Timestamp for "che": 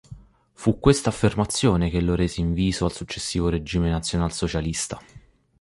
1.91-2.01